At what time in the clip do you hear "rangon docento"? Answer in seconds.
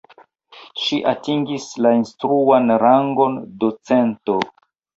2.87-4.43